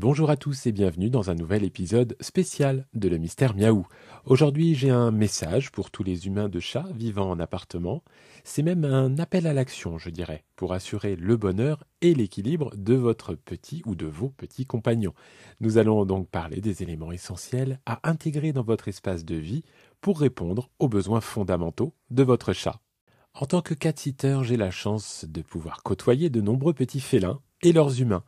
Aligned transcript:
Bonjour 0.00 0.30
à 0.30 0.36
tous 0.36 0.64
et 0.66 0.70
bienvenue 0.70 1.10
dans 1.10 1.28
un 1.28 1.34
nouvel 1.34 1.64
épisode 1.64 2.16
spécial 2.20 2.86
de 2.94 3.08
Le 3.08 3.18
Mystère 3.18 3.56
Miaou. 3.56 3.84
Aujourd'hui 4.26 4.76
j'ai 4.76 4.90
un 4.90 5.10
message 5.10 5.72
pour 5.72 5.90
tous 5.90 6.04
les 6.04 6.28
humains 6.28 6.48
de 6.48 6.60
chat 6.60 6.86
vivant 6.94 7.28
en 7.28 7.40
appartement. 7.40 8.04
C'est 8.44 8.62
même 8.62 8.84
un 8.84 9.18
appel 9.18 9.44
à 9.48 9.52
l'action, 9.52 9.98
je 9.98 10.10
dirais, 10.10 10.44
pour 10.54 10.72
assurer 10.72 11.16
le 11.16 11.36
bonheur 11.36 11.82
et 12.00 12.14
l'équilibre 12.14 12.70
de 12.76 12.94
votre 12.94 13.34
petit 13.34 13.82
ou 13.86 13.96
de 13.96 14.06
vos 14.06 14.28
petits 14.28 14.66
compagnons. 14.66 15.14
Nous 15.58 15.78
allons 15.78 16.04
donc 16.04 16.28
parler 16.28 16.60
des 16.60 16.84
éléments 16.84 17.10
essentiels 17.10 17.80
à 17.84 17.98
intégrer 18.08 18.52
dans 18.52 18.62
votre 18.62 18.86
espace 18.86 19.24
de 19.24 19.34
vie 19.34 19.64
pour 20.00 20.20
répondre 20.20 20.70
aux 20.78 20.88
besoins 20.88 21.20
fondamentaux 21.20 21.92
de 22.12 22.22
votre 22.22 22.52
chat. 22.52 22.80
En 23.34 23.46
tant 23.46 23.62
que 23.62 23.74
cat-sitter, 23.74 24.38
j'ai 24.44 24.56
la 24.56 24.70
chance 24.70 25.24
de 25.28 25.42
pouvoir 25.42 25.82
côtoyer 25.82 26.30
de 26.30 26.40
nombreux 26.40 26.72
petits 26.72 27.00
félins 27.00 27.40
et 27.62 27.72
leurs 27.72 28.00
humains 28.00 28.22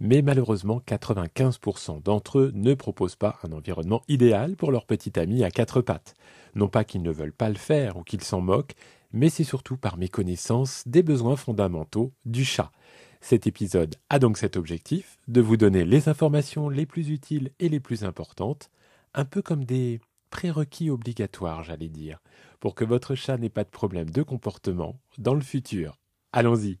mais 0.00 0.22
malheureusement 0.22 0.82
95% 0.86 2.02
d'entre 2.02 2.38
eux 2.38 2.52
ne 2.54 2.74
proposent 2.74 3.16
pas 3.16 3.38
un 3.44 3.52
environnement 3.52 4.02
idéal 4.08 4.56
pour 4.56 4.72
leur 4.72 4.86
petit 4.86 5.18
ami 5.18 5.44
à 5.44 5.50
quatre 5.50 5.82
pattes. 5.82 6.14
Non 6.54 6.68
pas 6.68 6.84
qu'ils 6.84 7.02
ne 7.02 7.12
veulent 7.12 7.32
pas 7.32 7.50
le 7.50 7.56
faire 7.56 7.96
ou 7.98 8.02
qu'ils 8.02 8.24
s'en 8.24 8.40
moquent, 8.40 8.74
mais 9.12 9.28
c'est 9.28 9.44
surtout 9.44 9.76
par 9.76 9.98
méconnaissance 9.98 10.82
des 10.86 11.02
besoins 11.02 11.36
fondamentaux 11.36 12.12
du 12.24 12.44
chat. 12.44 12.72
Cet 13.20 13.46
épisode 13.46 13.96
a 14.08 14.18
donc 14.18 14.38
cet 14.38 14.56
objectif 14.56 15.18
de 15.28 15.42
vous 15.42 15.58
donner 15.58 15.84
les 15.84 16.08
informations 16.08 16.70
les 16.70 16.86
plus 16.86 17.10
utiles 17.10 17.50
et 17.58 17.68
les 17.68 17.80
plus 17.80 18.02
importantes, 18.04 18.70
un 19.14 19.26
peu 19.26 19.42
comme 19.42 19.64
des 19.64 20.00
prérequis 20.30 20.90
obligatoires, 20.90 21.62
j'allais 21.62 21.88
dire, 21.88 22.20
pour 22.60 22.74
que 22.74 22.84
votre 22.84 23.14
chat 23.14 23.36
n'ait 23.36 23.50
pas 23.50 23.64
de 23.64 23.70
problème 23.70 24.08
de 24.08 24.22
comportement 24.22 24.98
dans 25.18 25.34
le 25.34 25.42
futur. 25.42 25.98
Allons-y 26.32 26.78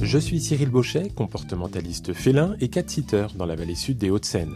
Je 0.00 0.18
suis 0.18 0.40
Cyril 0.40 0.70
Bauchet, 0.70 1.08
comportementaliste 1.08 2.12
félin 2.12 2.54
et 2.60 2.68
cat-sitter 2.68 3.28
dans 3.34 3.46
la 3.46 3.56
vallée 3.56 3.74
sud 3.74 3.98
des 3.98 4.10
Hauts-de-Seine. 4.10 4.54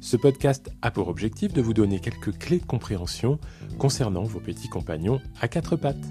Ce 0.00 0.16
podcast 0.16 0.70
a 0.80 0.92
pour 0.92 1.08
objectif 1.08 1.52
de 1.52 1.60
vous 1.60 1.74
donner 1.74 1.98
quelques 1.98 2.38
clés 2.38 2.60
de 2.60 2.64
compréhension 2.64 3.40
concernant 3.78 4.22
vos 4.22 4.40
petits 4.40 4.68
compagnons 4.68 5.20
à 5.40 5.48
quatre 5.48 5.74
pattes. 5.76 6.06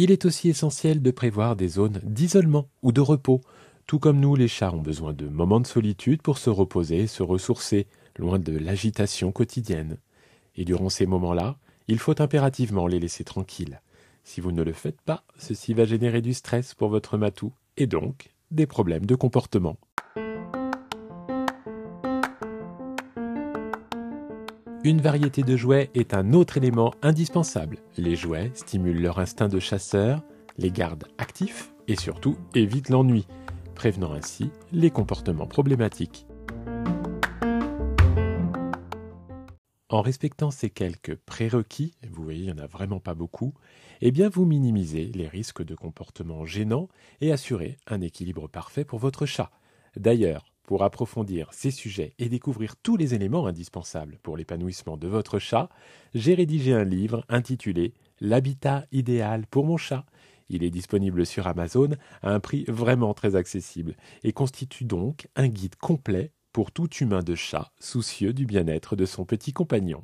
Il 0.00 0.12
est 0.12 0.26
aussi 0.26 0.48
essentiel 0.48 1.02
de 1.02 1.10
prévoir 1.10 1.56
des 1.56 1.66
zones 1.66 2.00
d'isolement 2.04 2.68
ou 2.82 2.92
de 2.92 3.00
repos. 3.00 3.40
Tout 3.88 3.98
comme 3.98 4.20
nous, 4.20 4.36
les 4.36 4.46
chats 4.46 4.72
ont 4.72 4.80
besoin 4.80 5.12
de 5.12 5.26
moments 5.26 5.58
de 5.58 5.66
solitude 5.66 6.22
pour 6.22 6.38
se 6.38 6.50
reposer, 6.50 7.08
se 7.08 7.24
ressourcer, 7.24 7.88
loin 8.16 8.38
de 8.38 8.56
l'agitation 8.56 9.32
quotidienne. 9.32 9.98
Et 10.54 10.64
durant 10.64 10.88
ces 10.88 11.04
moments-là, 11.06 11.58
il 11.88 11.98
faut 11.98 12.22
impérativement 12.22 12.86
les 12.86 13.00
laisser 13.00 13.24
tranquilles. 13.24 13.82
Si 14.22 14.40
vous 14.40 14.52
ne 14.52 14.62
le 14.62 14.72
faites 14.72 15.00
pas, 15.00 15.24
ceci 15.36 15.74
va 15.74 15.84
générer 15.84 16.22
du 16.22 16.32
stress 16.32 16.74
pour 16.74 16.90
votre 16.90 17.18
matou 17.18 17.52
et 17.76 17.88
donc 17.88 18.32
des 18.52 18.68
problèmes 18.68 19.04
de 19.04 19.16
comportement. 19.16 19.78
Une 24.84 25.00
variété 25.00 25.42
de 25.42 25.56
jouets 25.56 25.90
est 25.94 26.14
un 26.14 26.32
autre 26.32 26.56
élément 26.56 26.94
indispensable. 27.02 27.78
Les 27.96 28.14
jouets 28.14 28.52
stimulent 28.54 29.02
leur 29.02 29.18
instinct 29.18 29.48
de 29.48 29.58
chasseur, 29.58 30.22
les 30.56 30.70
gardent 30.70 31.08
actifs 31.18 31.72
et 31.88 31.96
surtout 31.96 32.38
évitent 32.54 32.88
l'ennui, 32.88 33.26
prévenant 33.74 34.12
ainsi 34.12 34.50
les 34.70 34.90
comportements 34.90 35.48
problématiques. 35.48 36.26
En 39.88 40.00
respectant 40.00 40.52
ces 40.52 40.70
quelques 40.70 41.16
prérequis, 41.16 41.96
vous 42.08 42.22
voyez, 42.22 42.44
il 42.44 42.54
n'y 42.54 42.60
en 42.60 42.62
a 42.62 42.68
vraiment 42.68 43.00
pas 43.00 43.14
beaucoup, 43.14 43.54
eh 44.00 44.12
bien 44.12 44.28
vous 44.28 44.44
minimisez 44.44 45.06
les 45.12 45.26
risques 45.26 45.64
de 45.64 45.74
comportements 45.74 46.46
gênants 46.46 46.88
et 47.20 47.32
assurez 47.32 47.78
un 47.88 48.00
équilibre 48.00 48.46
parfait 48.46 48.84
pour 48.84 49.00
votre 49.00 49.26
chat. 49.26 49.50
D'ailleurs, 49.96 50.44
pour 50.68 50.84
approfondir 50.84 51.48
ces 51.50 51.70
sujets 51.70 52.12
et 52.18 52.28
découvrir 52.28 52.76
tous 52.76 52.98
les 52.98 53.14
éléments 53.14 53.46
indispensables 53.46 54.18
pour 54.22 54.36
l'épanouissement 54.36 54.98
de 54.98 55.08
votre 55.08 55.38
chat, 55.38 55.70
j'ai 56.12 56.34
rédigé 56.34 56.74
un 56.74 56.84
livre 56.84 57.24
intitulé 57.30 57.94
L'habitat 58.20 58.84
idéal 58.92 59.46
pour 59.46 59.64
mon 59.64 59.78
chat. 59.78 60.04
Il 60.50 60.62
est 60.62 60.68
disponible 60.68 61.24
sur 61.24 61.46
Amazon 61.46 61.88
à 62.20 62.34
un 62.34 62.38
prix 62.38 62.66
vraiment 62.68 63.14
très 63.14 63.34
accessible 63.34 63.96
et 64.24 64.34
constitue 64.34 64.84
donc 64.84 65.28
un 65.36 65.48
guide 65.48 65.76
complet 65.76 66.32
pour 66.52 66.70
tout 66.70 66.92
humain 66.96 67.22
de 67.22 67.34
chat 67.34 67.72
soucieux 67.80 68.34
du 68.34 68.44
bien-être 68.44 68.94
de 68.94 69.06
son 69.06 69.24
petit 69.24 69.54
compagnon. 69.54 70.02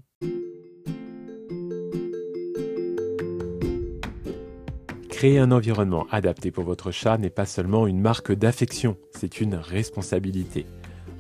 Créer 5.15 5.39
un 5.39 5.53
environnement 5.53 6.09
adapté 6.11 6.51
pour 6.51 6.65
votre 6.65 6.91
chat 6.91 7.19
n'est 7.19 7.31
pas 7.31 7.47
seulement 7.47 7.87
une 7.87 8.01
marque 8.01 8.33
d'affection, 8.33 8.97
c'est 9.13 9.41
une 9.41 9.55
responsabilité. 9.55 10.67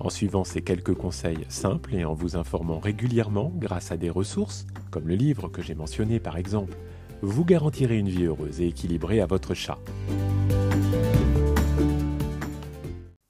En 0.00 0.10
suivant 0.10 0.42
ces 0.42 0.62
quelques 0.62 0.94
conseils 0.94 1.46
simples 1.48 1.94
et 1.94 2.04
en 2.04 2.12
vous 2.12 2.36
informant 2.36 2.80
régulièrement 2.80 3.52
grâce 3.54 3.92
à 3.92 3.96
des 3.96 4.10
ressources, 4.10 4.66
comme 4.90 5.06
le 5.06 5.14
livre 5.14 5.46
que 5.46 5.62
j'ai 5.62 5.76
mentionné 5.76 6.18
par 6.18 6.36
exemple, 6.36 6.76
vous 7.22 7.44
garantirez 7.44 7.96
une 7.96 8.08
vie 8.08 8.24
heureuse 8.24 8.60
et 8.60 8.66
équilibrée 8.66 9.20
à 9.20 9.26
votre 9.26 9.54
chat. 9.54 9.78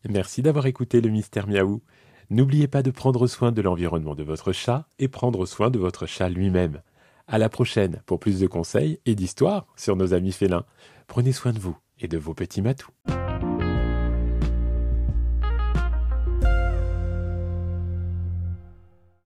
Merci 0.09 0.41
d'avoir 0.41 0.65
écouté 0.65 1.03
le 1.03 1.11
mystère 1.11 1.47
miaou. 1.47 1.83
N'oubliez 2.31 2.69
pas 2.69 2.83
de 2.83 2.91
prendre 2.91 3.27
soin 3.27 3.53
de 3.53 3.61
l'environnement 3.61 4.15
de 4.15 4.25
votre 4.25 4.53
chat 4.53 4.89
et 4.99 5.09
prendre 5.09 5.45
soin 5.45 5.69
de 5.69 5.79
votre 5.79 6.07
chat 6.07 6.31
lui-même. 6.31 6.81
À 7.27 7.39
la 7.39 7.49
prochaine 7.49 8.03
pour 8.07 8.21
plus 8.21 8.41
de 8.41 8.47
conseils 8.47 9.01
et 9.07 9.15
d'histoires 9.15 9.67
sur 9.77 9.97
nos 9.97 10.13
amis 10.13 10.33
félins. 10.33 10.67
Prenez 11.07 11.33
soin 11.33 11.53
de 11.53 11.59
vous 11.59 11.77
et 11.99 12.09
de 12.09 12.19
vos 12.19 12.35
petits 12.35 12.63
matous. 12.63 12.93